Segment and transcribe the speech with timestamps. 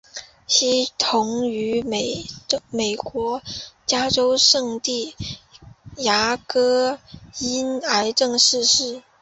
[0.47, 1.83] 惜同年于
[2.71, 3.43] 美国
[3.85, 5.15] 加州圣地
[5.97, 6.97] 牙哥
[7.37, 9.03] 因癌症逝世。